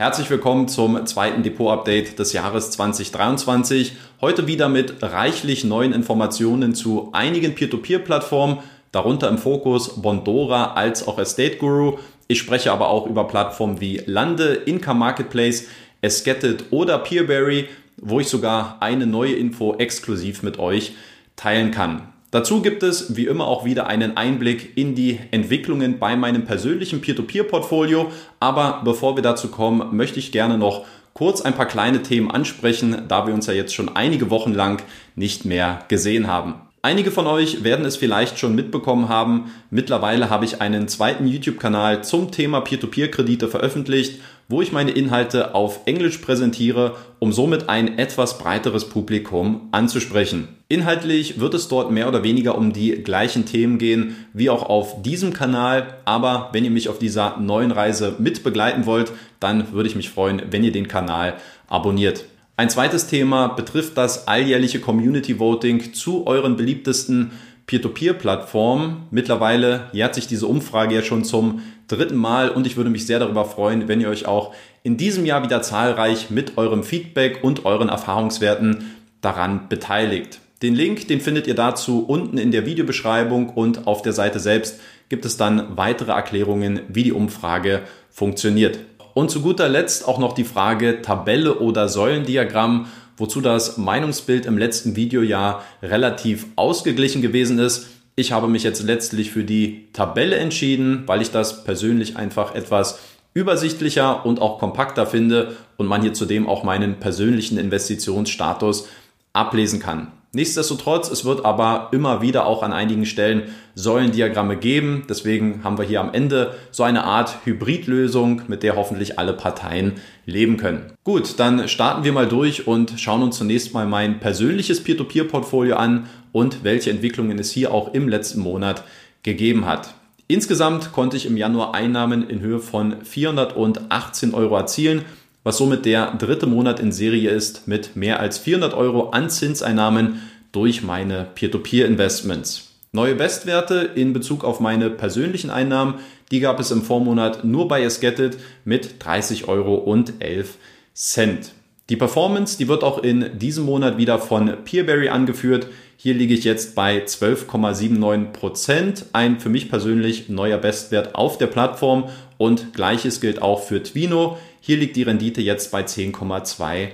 [0.00, 3.92] Herzlich willkommen zum zweiten Depot-Update des Jahres 2023.
[4.22, 8.60] Heute wieder mit reichlich neuen Informationen zu einigen Peer-to-Peer-Plattformen,
[8.92, 11.98] darunter im Fokus Bondora als auch Estate Guru.
[12.28, 15.66] Ich spreche aber auch über Plattformen wie Lande, Income Marketplace,
[16.00, 20.94] Esketit oder Peerberry, wo ich sogar eine neue Info exklusiv mit euch
[21.36, 22.10] teilen kann.
[22.30, 27.00] Dazu gibt es wie immer auch wieder einen Einblick in die Entwicklungen bei meinem persönlichen
[27.00, 28.12] Peer-to-Peer-Portfolio.
[28.38, 33.02] Aber bevor wir dazu kommen, möchte ich gerne noch kurz ein paar kleine Themen ansprechen,
[33.08, 34.80] da wir uns ja jetzt schon einige Wochen lang
[35.16, 36.54] nicht mehr gesehen haben.
[36.82, 39.50] Einige von euch werden es vielleicht schon mitbekommen haben.
[39.68, 45.82] Mittlerweile habe ich einen zweiten YouTube-Kanal zum Thema Peer-to-Peer-Kredite veröffentlicht, wo ich meine Inhalte auf
[45.86, 50.48] Englisch präsentiere, um somit ein etwas breiteres Publikum anzusprechen.
[50.68, 55.02] Inhaltlich wird es dort mehr oder weniger um die gleichen Themen gehen wie auch auf
[55.02, 55.94] diesem Kanal.
[56.04, 60.10] Aber wenn ihr mich auf dieser neuen Reise mit begleiten wollt, dann würde ich mich
[60.10, 61.34] freuen, wenn ihr den Kanal
[61.68, 62.24] abonniert.
[62.56, 67.30] Ein zweites Thema betrifft das alljährliche Community Voting zu euren beliebtesten
[67.70, 69.06] Peer-to-Peer-Plattformen.
[69.12, 73.20] Mittlerweile jährt sich diese Umfrage ja schon zum dritten Mal und ich würde mich sehr
[73.20, 77.64] darüber freuen, wenn ihr euch auch in diesem Jahr wieder zahlreich mit eurem Feedback und
[77.66, 78.90] euren Erfahrungswerten
[79.20, 80.40] daran beteiligt.
[80.62, 84.80] Den Link, den findet ihr dazu unten in der Videobeschreibung und auf der Seite selbst
[85.08, 88.80] gibt es dann weitere Erklärungen, wie die Umfrage funktioniert.
[89.14, 92.86] Und zu guter Letzt auch noch die Frage Tabelle oder Säulendiagramm,
[93.20, 97.88] wozu das Meinungsbild im letzten Video ja relativ ausgeglichen gewesen ist.
[98.16, 102.98] Ich habe mich jetzt letztlich für die Tabelle entschieden, weil ich das persönlich einfach etwas
[103.34, 108.88] übersichtlicher und auch kompakter finde und man hier zudem auch meinen persönlichen Investitionsstatus
[109.32, 110.08] ablesen kann.
[110.32, 113.42] Nichtsdestotrotz, es wird aber immer wieder auch an einigen Stellen
[113.74, 115.02] Säulendiagramme geben.
[115.08, 119.94] Deswegen haben wir hier am Ende so eine Art Hybridlösung, mit der hoffentlich alle Parteien
[120.26, 120.92] leben können.
[121.02, 126.06] Gut, dann starten wir mal durch und schauen uns zunächst mal mein persönliches Peer-to-Peer-Portfolio an
[126.30, 128.84] und welche Entwicklungen es hier auch im letzten Monat
[129.24, 129.94] gegeben hat.
[130.28, 135.04] Insgesamt konnte ich im Januar Einnahmen in Höhe von 418 Euro erzielen
[135.42, 140.20] was somit der dritte Monat in Serie ist mit mehr als 400 Euro an Zinseinnahmen
[140.52, 142.68] durch meine Peer-to-Peer-Investments.
[142.92, 145.94] Neue Bestwerte in Bezug auf meine persönlichen Einnahmen,
[146.30, 150.56] die gab es im Vormonat nur bei Esgetit mit 30 Euro und 11
[150.92, 151.52] Cent.
[151.88, 155.66] Die Performance, die wird auch in diesem Monat wieder von Peerberry angeführt.
[155.96, 159.06] Hier liege ich jetzt bei 12,79 Prozent.
[159.12, 162.08] Ein für mich persönlich neuer Bestwert auf der Plattform
[162.40, 164.38] und gleiches gilt auch für Twino.
[164.62, 166.88] Hier liegt die Rendite jetzt bei 10,28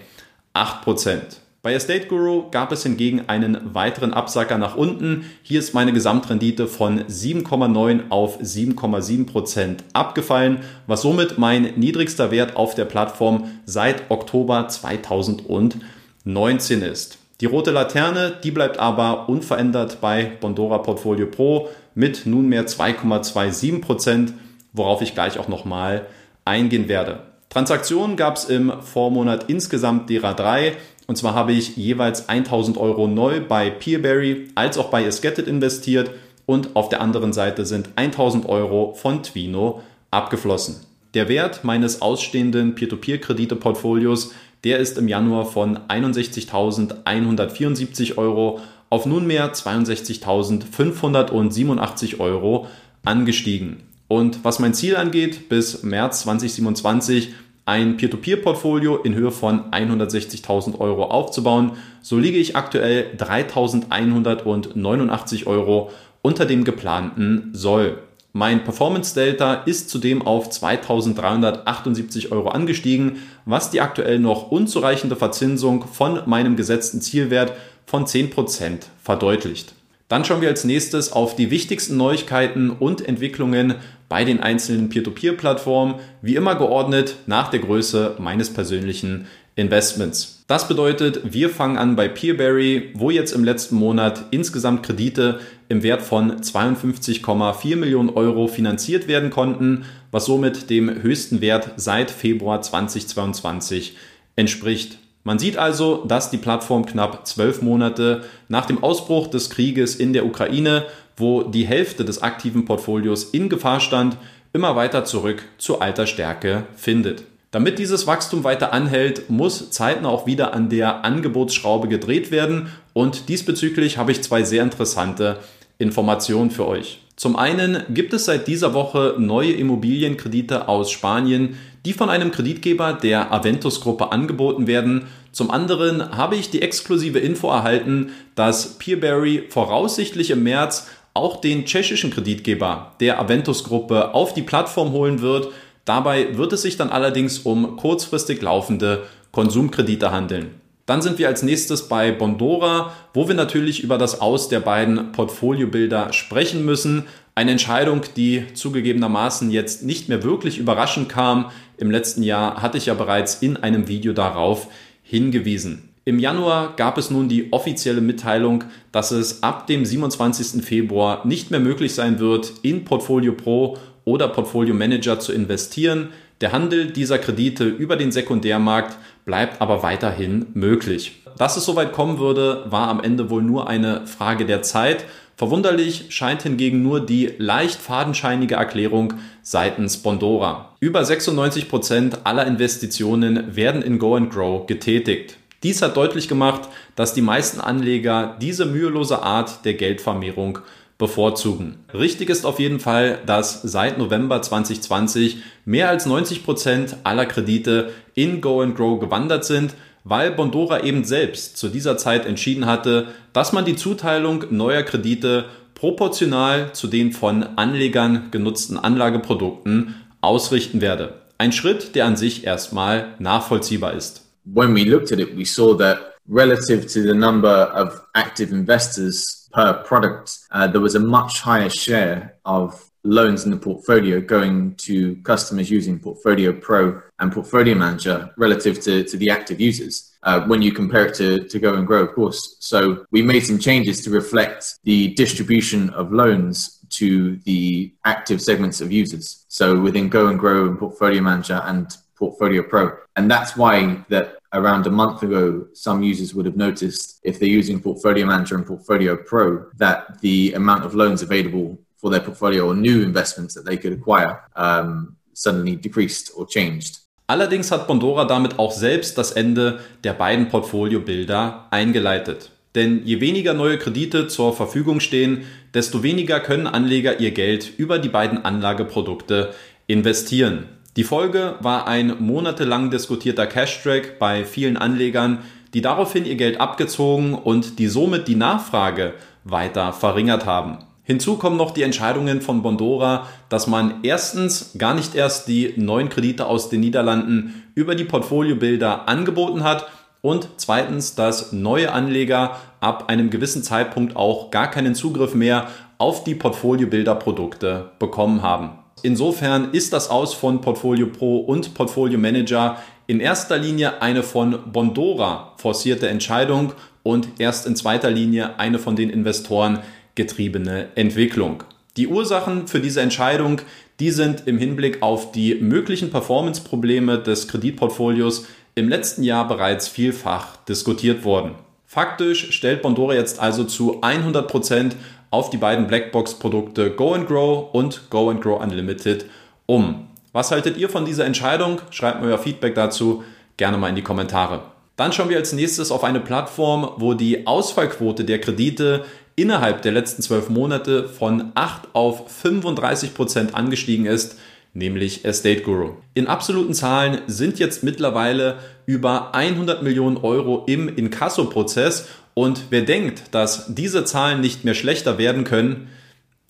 [0.82, 1.36] Prozent.
[1.62, 5.24] Bei Estate Guru gab es hingegen einen weiteren Absacker nach unten.
[5.42, 12.56] Hier ist meine Gesamtrendite von 7,9 auf 7,7 Prozent abgefallen, was somit mein niedrigster Wert
[12.56, 17.18] auf der Plattform seit Oktober 2019 ist.
[17.40, 24.32] Die rote Laterne, die bleibt aber unverändert bei Bondora Portfolio Pro mit nunmehr 2,27 Prozent,
[24.76, 26.06] worauf ich gleich auch nochmal
[26.44, 27.20] eingehen werde.
[27.48, 30.76] Transaktionen gab es im Vormonat insgesamt derer drei.
[31.06, 36.10] Und zwar habe ich jeweils 1000 Euro neu bei Peerberry als auch bei Esketit investiert
[36.46, 40.80] und auf der anderen Seite sind 1000 Euro von Twino abgeflossen.
[41.14, 48.60] Der Wert meines ausstehenden Peer-to-Peer-Kredite-Portfolios, der ist im Januar von 61.174 Euro
[48.90, 52.66] auf nunmehr 62.587 Euro
[53.04, 53.95] angestiegen.
[54.08, 57.32] Und was mein Ziel angeht, bis März 2027
[57.64, 65.90] ein Peer-to-Peer-Portfolio in Höhe von 160.000 Euro aufzubauen, so liege ich aktuell 3.189 Euro
[66.22, 67.98] unter dem geplanten Soll.
[68.32, 75.86] Mein Performance Delta ist zudem auf 2.378 Euro angestiegen, was die aktuell noch unzureichende Verzinsung
[75.88, 77.54] von meinem gesetzten Zielwert
[77.86, 79.72] von 10% verdeutlicht.
[80.08, 83.74] Dann schauen wir als nächstes auf die wichtigsten Neuigkeiten und Entwicklungen
[84.08, 89.26] bei den einzelnen Peer-to-Peer-Plattformen, wie immer geordnet nach der Größe meines persönlichen
[89.56, 90.44] Investments.
[90.46, 95.82] Das bedeutet, wir fangen an bei Peerberry, wo jetzt im letzten Monat insgesamt Kredite im
[95.82, 102.62] Wert von 52,4 Millionen Euro finanziert werden konnten, was somit dem höchsten Wert seit Februar
[102.62, 103.96] 2022
[104.36, 104.98] entspricht.
[105.24, 110.12] Man sieht also, dass die Plattform knapp zwölf Monate nach dem Ausbruch des Krieges in
[110.12, 110.84] der Ukraine,
[111.16, 114.16] wo die Hälfte des aktiven Portfolios in Gefahr stand,
[114.52, 117.24] immer weiter zurück zu alter Stärke findet.
[117.50, 123.28] Damit dieses Wachstum weiter anhält, muss zeitnah auch wieder an der Angebotsschraube gedreht werden und
[123.28, 125.38] diesbezüglich habe ich zwei sehr interessante
[125.78, 127.00] Informationen für euch.
[127.16, 132.92] Zum einen gibt es seit dieser Woche neue Immobilienkredite aus Spanien, die von einem Kreditgeber
[132.92, 135.06] der Aventus-Gruppe angeboten werden.
[135.32, 141.64] Zum anderen habe ich die exklusive Info erhalten, dass Peerberry voraussichtlich im März auch den
[141.64, 145.48] tschechischen Kreditgeber der Aventus-Gruppe auf die Plattform holen wird.
[145.84, 150.60] Dabei wird es sich dann allerdings um kurzfristig laufende Konsumkredite handeln.
[150.86, 155.10] Dann sind wir als nächstes bei Bondora, wo wir natürlich über das Aus der beiden
[155.10, 157.06] Portfoliobilder sprechen müssen.
[157.34, 161.50] Eine Entscheidung, die zugegebenermaßen jetzt nicht mehr wirklich überraschend kam.
[161.76, 164.68] Im letzten Jahr hatte ich ja bereits in einem Video darauf
[165.02, 165.88] hingewiesen.
[166.08, 168.62] Im Januar gab es nun die offizielle Mitteilung,
[168.92, 170.64] dass es ab dem 27.
[170.64, 176.10] Februar nicht mehr möglich sein wird, in Portfolio Pro oder Portfolio Manager zu investieren.
[176.40, 181.22] Der Handel dieser Kredite über den Sekundärmarkt bleibt aber weiterhin möglich.
[181.38, 185.06] Dass es soweit kommen würde, war am Ende wohl nur eine Frage der Zeit.
[185.34, 190.76] Verwunderlich scheint hingegen nur die leicht fadenscheinige Erklärung seitens Bondora.
[190.78, 195.36] Über 96 Prozent aller Investitionen werden in Go and Grow getätigt.
[195.66, 200.60] Dies hat deutlich gemacht, dass die meisten Anleger diese mühelose Art der Geldvermehrung
[200.96, 201.78] bevorzugen.
[201.92, 207.90] Richtig ist auf jeden Fall, dass seit November 2020 mehr als 90 Prozent aller Kredite
[208.14, 209.74] in Go and Grow gewandert sind,
[210.04, 215.46] weil Bondora eben selbst zu dieser Zeit entschieden hatte, dass man die Zuteilung neuer Kredite
[215.74, 221.14] proportional zu den von Anlegern genutzten Anlageprodukten ausrichten werde.
[221.38, 224.25] Ein Schritt, der an sich erstmal nachvollziehbar ist.
[224.52, 229.48] When we looked at it, we saw that relative to the number of active investors
[229.52, 234.74] per product, uh, there was a much higher share of loans in the portfolio going
[234.74, 240.12] to customers using Portfolio Pro and Portfolio Manager relative to, to the active users.
[240.24, 242.56] Uh, when you compare it to, to Go and Grow, of course.
[242.58, 248.80] So we made some changes to reflect the distribution of loans to the active segments
[248.80, 249.44] of users.
[249.48, 252.96] So within Go and Grow and Portfolio Manager and Portfolio Pro.
[253.14, 257.48] And that's why that around a month ago, some users would have noticed if they're
[257.48, 262.68] using Portfolio Manager and Portfolio Pro that the amount of loans available for their portfolio
[262.68, 267.00] or new investments that they could acquire um, suddenly decreased or changed.
[267.28, 272.52] Allerdings hat Bondora damit auch selbst das Ende der beiden Portfoliobilder eingeleitet.
[272.76, 275.44] Denn je weniger neue Kredite zur Verfügung stehen,
[275.74, 279.54] desto weniger können Anleger ihr Geld über die beiden Anlageprodukte
[279.86, 280.68] investieren.
[280.96, 285.40] Die Folge war ein monatelang diskutierter Cash-Track bei vielen Anlegern,
[285.74, 289.12] die daraufhin ihr Geld abgezogen und die somit die Nachfrage
[289.44, 290.78] weiter verringert haben.
[291.02, 296.08] Hinzu kommen noch die Entscheidungen von Bondora, dass man erstens gar nicht erst die neuen
[296.08, 299.86] Kredite aus den Niederlanden über die Portfoliobilder angeboten hat
[300.22, 306.24] und zweitens, dass neue Anleger ab einem gewissen Zeitpunkt auch gar keinen Zugriff mehr auf
[306.24, 308.85] die Portfoliobilder-Produkte bekommen haben.
[309.02, 314.72] Insofern ist das Aus von Portfolio Pro und Portfolio Manager in erster Linie eine von
[314.72, 316.72] Bondora forcierte Entscheidung
[317.02, 319.80] und erst in zweiter Linie eine von den Investoren
[320.14, 321.62] getriebene Entwicklung.
[321.96, 323.60] Die Ursachen für diese Entscheidung,
[324.00, 330.56] die sind im Hinblick auf die möglichen Performance-Probleme des Kreditportfolios im letzten Jahr bereits vielfach
[330.64, 331.52] diskutiert worden.
[331.86, 334.96] Faktisch stellt Bondora jetzt also zu 100 Prozent
[335.30, 339.26] auf die beiden Blackbox-Produkte Go and Grow und Go and Grow Unlimited
[339.66, 340.08] um.
[340.32, 341.80] Was haltet ihr von dieser Entscheidung?
[341.90, 343.24] Schreibt mir euer Feedback dazu
[343.56, 344.60] gerne mal in die Kommentare.
[344.96, 349.92] Dann schauen wir als nächstes auf eine Plattform, wo die Ausfallquote der Kredite innerhalb der
[349.92, 354.38] letzten zwölf Monate von 8 auf 35 Prozent angestiegen ist,
[354.72, 355.96] nämlich Estate Guru.
[356.14, 363.22] In absoluten Zahlen sind jetzt mittlerweile über 100 Millionen Euro im Inkasso-Prozess und wer denkt,
[363.30, 365.88] dass diese Zahlen nicht mehr schlechter werden können,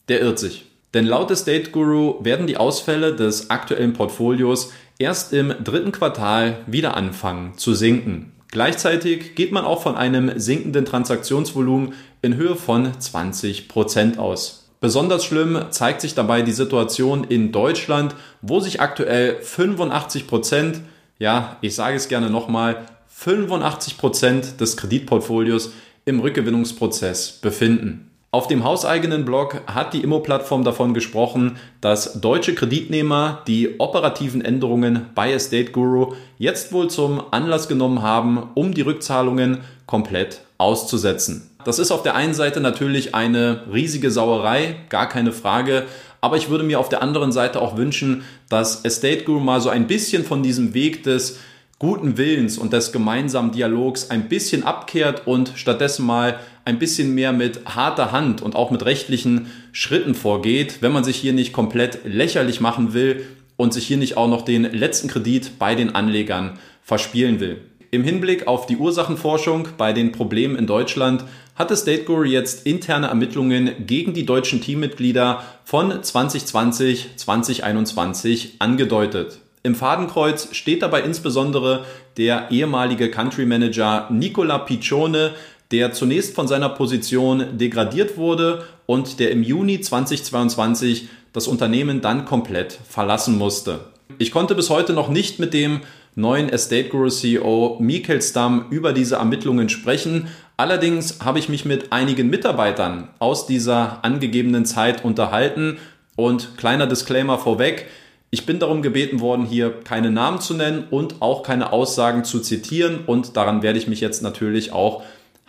[0.08, 0.64] der irrt sich.
[0.94, 6.58] Denn laut des Date Guru werden die Ausfälle des aktuellen Portfolios erst im dritten Quartal
[6.66, 8.32] wieder anfangen zu sinken.
[8.50, 14.68] Gleichzeitig geht man auch von einem sinkenden Transaktionsvolumen in Höhe von 20 Prozent aus.
[14.80, 20.80] Besonders schlimm zeigt sich dabei die Situation in Deutschland, wo sich aktuell 85%, Prozent,
[21.20, 22.86] ja, ich sage es gerne nochmal,
[23.18, 25.72] 85 Prozent des Kreditportfolios
[26.04, 28.10] im Rückgewinnungsprozess befinden.
[28.30, 35.06] Auf dem hauseigenen Blog hat die Immo-Plattform davon gesprochen, dass deutsche Kreditnehmer die operativen Änderungen
[35.14, 41.50] bei Estate Guru jetzt wohl zum Anlass genommen haben, um die Rückzahlungen komplett auszusetzen.
[41.64, 45.86] Das ist auf der einen Seite natürlich eine riesige Sauerei, gar keine Frage,
[46.20, 49.70] aber ich würde mir auf der anderen Seite auch wünschen, dass Estate Guru mal so
[49.70, 51.38] ein bisschen von diesem Weg des
[51.78, 57.32] guten Willens und des gemeinsamen Dialogs ein bisschen abkehrt und stattdessen mal ein bisschen mehr
[57.32, 61.98] mit harter Hand und auch mit rechtlichen Schritten vorgeht, wenn man sich hier nicht komplett
[62.04, 66.58] lächerlich machen will und sich hier nicht auch noch den letzten Kredit bei den Anlegern
[66.82, 67.60] verspielen will.
[67.90, 73.08] Im Hinblick auf die Ursachenforschung bei den Problemen in Deutschland hatte State Guru jetzt interne
[73.08, 79.40] Ermittlungen gegen die deutschen Teammitglieder von 2020-2021 angedeutet.
[79.66, 81.84] Im Fadenkreuz steht dabei insbesondere
[82.18, 85.32] der ehemalige Country Manager Nicola Piccione,
[85.72, 92.26] der zunächst von seiner Position degradiert wurde und der im Juni 2022 das Unternehmen dann
[92.26, 93.80] komplett verlassen musste.
[94.18, 95.80] Ich konnte bis heute noch nicht mit dem
[96.14, 100.28] neuen Estate Guru CEO Mikkel Stamm über diese Ermittlungen sprechen.
[100.56, 105.78] Allerdings habe ich mich mit einigen Mitarbeitern aus dieser angegebenen Zeit unterhalten
[106.14, 107.88] und kleiner Disclaimer vorweg.
[108.36, 112.38] Ich bin darum gebeten worden, hier keine Namen zu nennen und auch keine Aussagen zu
[112.38, 115.02] zitieren und daran werde ich mich jetzt natürlich auch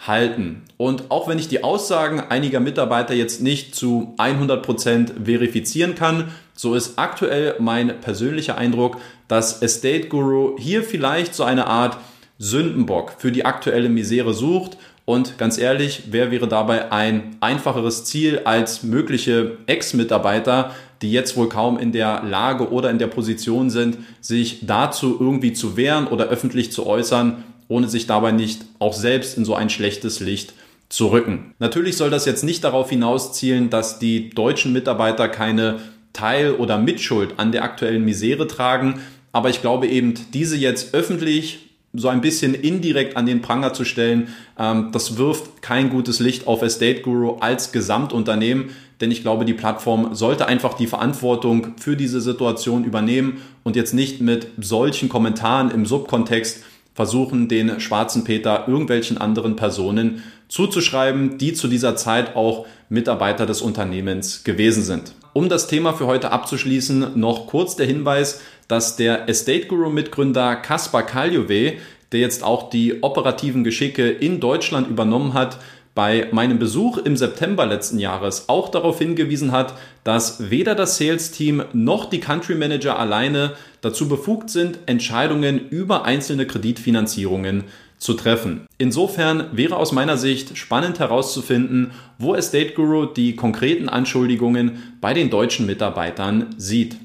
[0.07, 0.61] halten.
[0.77, 6.31] Und auch wenn ich die Aussagen einiger Mitarbeiter jetzt nicht zu 100 Prozent verifizieren kann,
[6.53, 11.97] so ist aktuell mein persönlicher Eindruck, dass Estate Guru hier vielleicht so eine Art
[12.39, 14.77] Sündenbock für die aktuelle Misere sucht.
[15.03, 21.49] Und ganz ehrlich, wer wäre dabei ein einfacheres Ziel als mögliche Ex-Mitarbeiter, die jetzt wohl
[21.49, 26.25] kaum in der Lage oder in der Position sind, sich dazu irgendwie zu wehren oder
[26.25, 30.53] öffentlich zu äußern, ohne sich dabei nicht auch selbst in so ein schlechtes Licht
[30.89, 31.53] zu rücken.
[31.59, 35.79] Natürlich soll das jetzt nicht darauf hinauszielen, dass die deutschen Mitarbeiter keine
[36.13, 39.01] Teil- oder Mitschuld an der aktuellen Misere tragen,
[39.31, 43.83] aber ich glaube eben, diese jetzt öffentlich so ein bisschen indirekt an den Pranger zu
[43.83, 48.69] stellen, ähm, das wirft kein gutes Licht auf Estate Guru als Gesamtunternehmen,
[49.01, 53.93] denn ich glaube, die Plattform sollte einfach die Verantwortung für diese Situation übernehmen und jetzt
[53.93, 56.63] nicht mit solchen Kommentaren im Subkontext
[56.95, 63.61] versuchen, den schwarzen Peter irgendwelchen anderen Personen zuzuschreiben, die zu dieser Zeit auch Mitarbeiter des
[63.61, 65.13] Unternehmens gewesen sind.
[65.33, 70.55] Um das Thema für heute abzuschließen, noch kurz der Hinweis, dass der Estate Guru Mitgründer
[70.55, 71.73] Kaspar Kaljove,
[72.11, 75.59] der jetzt auch die operativen Geschicke in Deutschland übernommen hat,
[75.97, 79.73] bei meinem Besuch im September letzten Jahres auch darauf hingewiesen hat,
[80.03, 86.45] dass weder das Sales-Team noch die Country Manager alleine dazu befugt sind, Entscheidungen über einzelne
[86.45, 87.63] Kreditfinanzierungen
[87.97, 88.67] zu treffen.
[88.77, 91.89] Insofern wäre aus meiner Sicht spannend herauszufinden,
[92.19, 96.97] wo Estate Guru die konkreten Anschuldigungen bei den deutschen Mitarbeitern sieht.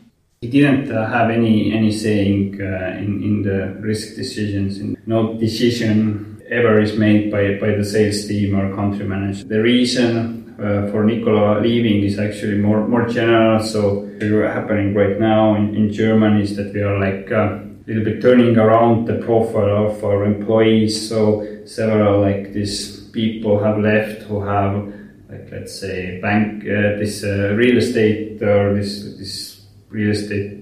[0.42, 4.78] He didn't uh, have any any saying uh, in in the risk decisions.
[5.06, 9.44] No decision ever is made by, by the sales team or country manager.
[9.44, 13.62] The reason uh, for Nicola leaving is actually more, more general.
[13.64, 17.64] So what's happening right now in, in Germany is that we are like a uh,
[17.86, 21.08] little bit turning around the profile of our employees.
[21.08, 24.92] So several like these people have left who have
[25.28, 30.58] like let's say bank uh, this uh, real estate or this this real estate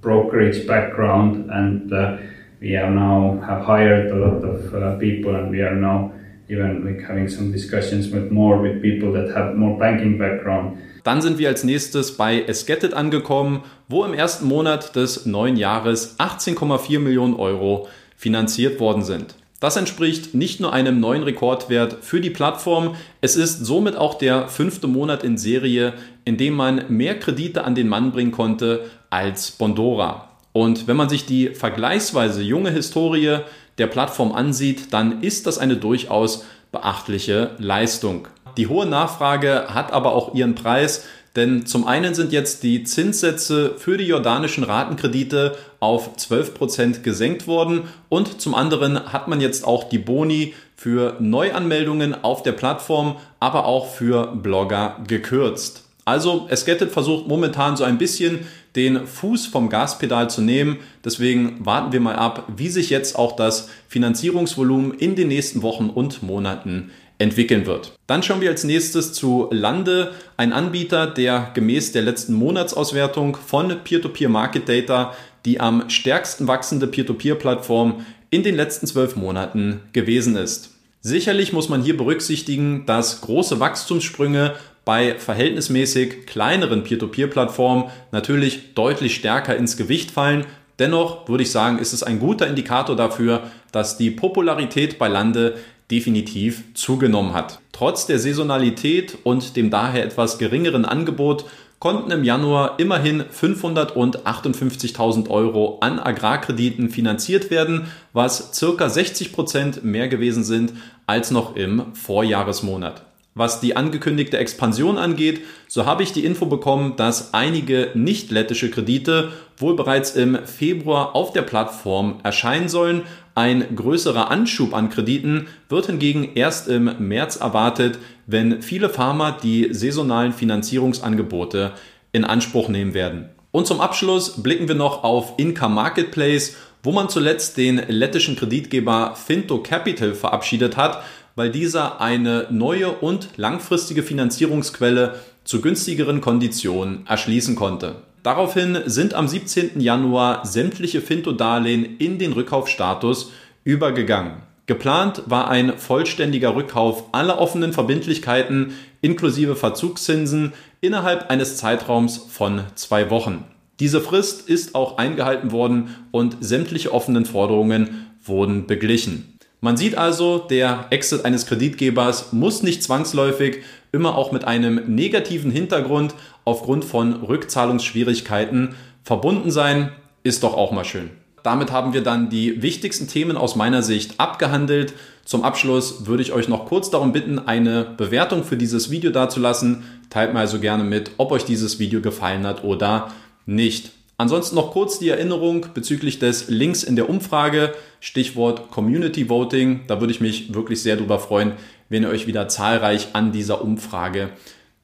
[0.00, 2.18] brokerage background and uh,
[2.64, 6.10] we have now have hired a lot of uh, people and we are now
[6.48, 10.78] even like having some discussions with more with people that have more banking background.
[11.04, 16.18] Dann sind wir als nächstes bei Esgetted angekommen, wo im ersten Monat des neuen Jahres
[16.18, 19.34] 18,4 Millionen Euro finanziert worden sind.
[19.60, 24.48] Das entspricht nicht nur einem neuen Rekordwert für die Plattform, es ist somit auch der
[24.48, 25.92] fünfte Monat in Serie,
[26.24, 30.23] in dem man mehr Kredite an den Mann bringen konnte als Bondora.
[30.56, 33.38] Und wenn man sich die vergleichsweise junge Historie
[33.78, 38.28] der Plattform ansieht, dann ist das eine durchaus beachtliche Leistung.
[38.56, 43.74] Die hohe Nachfrage hat aber auch ihren Preis, denn zum einen sind jetzt die Zinssätze
[43.78, 49.88] für die jordanischen Ratenkredite auf 12% gesenkt worden und zum anderen hat man jetzt auch
[49.88, 55.82] die Boni für Neuanmeldungen auf der Plattform, aber auch für Blogger gekürzt.
[56.04, 58.46] Also Esgetted versucht momentan so ein bisschen
[58.76, 60.78] den Fuß vom Gaspedal zu nehmen.
[61.04, 65.90] Deswegen warten wir mal ab, wie sich jetzt auch das Finanzierungsvolumen in den nächsten Wochen
[65.90, 67.92] und Monaten entwickeln wird.
[68.08, 73.68] Dann schauen wir als nächstes zu Lande, ein Anbieter, der gemäß der letzten Monatsauswertung von
[73.84, 75.14] Peer-to-Peer Market Data
[75.44, 80.70] die am stärksten wachsende Peer-to-Peer-Plattform in den letzten zwölf Monaten gewesen ist.
[81.00, 84.54] Sicherlich muss man hier berücksichtigen, dass große Wachstumssprünge
[84.84, 90.46] bei verhältnismäßig kleineren Peer-to-Peer-Plattformen natürlich deutlich stärker ins Gewicht fallen.
[90.78, 95.56] Dennoch würde ich sagen, ist es ein guter Indikator dafür, dass die Popularität bei Lande
[95.90, 97.60] definitiv zugenommen hat.
[97.72, 101.44] Trotz der Saisonalität und dem daher etwas geringeren Angebot
[101.78, 110.08] konnten im Januar immerhin 558.000 Euro an Agrarkrediten finanziert werden, was circa 60 Prozent mehr
[110.08, 110.72] gewesen sind
[111.06, 113.02] als noch im Vorjahresmonat.
[113.36, 118.70] Was die angekündigte Expansion angeht, so habe ich die Info bekommen, dass einige nicht lettische
[118.70, 123.02] Kredite wohl bereits im Februar auf der Plattform erscheinen sollen.
[123.34, 127.98] Ein größerer Anschub an Krediten wird hingegen erst im März erwartet,
[128.28, 131.72] wenn viele Farmer die saisonalen Finanzierungsangebote
[132.12, 133.30] in Anspruch nehmen werden.
[133.50, 139.16] Und zum Abschluss blicken wir noch auf Income Marketplace, wo man zuletzt den lettischen Kreditgeber
[139.16, 141.02] Finto Capital verabschiedet hat
[141.36, 147.96] weil dieser eine neue und langfristige Finanzierungsquelle zu günstigeren Konditionen erschließen konnte.
[148.22, 149.80] Daraufhin sind am 17.
[149.80, 153.32] Januar sämtliche Finto-Darlehen in den Rückkaufstatus
[153.64, 154.42] übergegangen.
[154.66, 158.72] Geplant war ein vollständiger Rückkauf aller offenen Verbindlichkeiten
[159.02, 163.44] inklusive Verzugszinsen innerhalb eines Zeitraums von zwei Wochen.
[163.78, 169.33] Diese Frist ist auch eingehalten worden und sämtliche offenen Forderungen wurden beglichen.
[169.64, 175.50] Man sieht also, der Exit eines Kreditgebers muss nicht zwangsläufig immer auch mit einem negativen
[175.50, 179.90] Hintergrund aufgrund von Rückzahlungsschwierigkeiten verbunden sein.
[180.22, 181.08] Ist doch auch mal schön.
[181.42, 184.92] Damit haben wir dann die wichtigsten Themen aus meiner Sicht abgehandelt.
[185.24, 189.84] Zum Abschluss würde ich euch noch kurz darum bitten, eine Bewertung für dieses Video dazulassen.
[190.10, 193.12] Teilt mir also gerne mit, ob euch dieses Video gefallen hat oder
[193.46, 193.92] nicht.
[194.16, 199.80] Ansonsten noch kurz die Erinnerung bezüglich des Links in der Umfrage, Stichwort Community Voting.
[199.88, 201.52] Da würde ich mich wirklich sehr darüber freuen,
[201.88, 204.30] wenn ihr euch wieder zahlreich an dieser Umfrage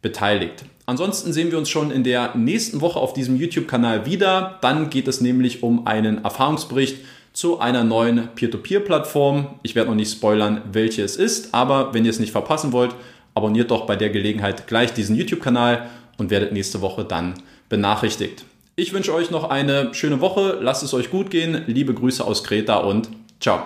[0.02, 0.64] beteiligt.
[0.87, 4.58] Ansonsten sehen wir uns schon in der nächsten Woche auf diesem YouTube-Kanal wieder.
[4.62, 6.96] Dann geht es nämlich um einen Erfahrungsbericht
[7.32, 9.46] zu einer neuen Peer-to-Peer-Plattform.
[9.62, 12.96] Ich werde noch nicht spoilern, welche es ist, aber wenn ihr es nicht verpassen wollt,
[13.34, 17.34] abonniert doch bei der Gelegenheit gleich diesen YouTube-Kanal und werdet nächste Woche dann
[17.68, 18.44] benachrichtigt.
[18.80, 20.56] Ich wünsche euch noch eine schöne Woche.
[20.62, 21.64] Lasst es euch gut gehen.
[21.66, 23.62] Liebe Grüße aus Kreta und ciao.